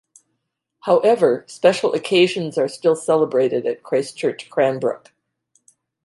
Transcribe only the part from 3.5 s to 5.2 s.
at Christ Church Cranbrook.